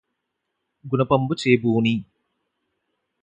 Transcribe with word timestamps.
గునపంబు 0.85 1.33
చేబూని 1.33 1.95